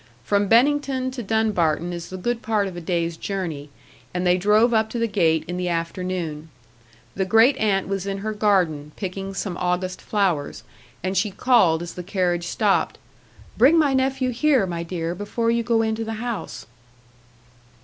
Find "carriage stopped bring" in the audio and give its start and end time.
12.01-13.77